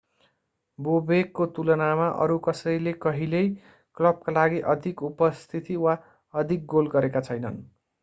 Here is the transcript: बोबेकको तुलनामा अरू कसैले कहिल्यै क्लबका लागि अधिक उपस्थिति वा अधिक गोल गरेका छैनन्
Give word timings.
बोबेकको 0.79 1.47
तुलनामा 1.57 2.07
अरू 2.23 2.39
कसैले 2.47 2.95
कहिल्यै 3.01 3.43
क्लबका 3.97 4.35
लागि 4.35 4.65
अधिक 4.71 5.07
उपस्थिति 5.11 5.81
वा 5.81 5.97
अधिक 6.33 6.69
गोल 6.69 6.95
गरेका 6.95 7.27
छैनन् 7.27 7.65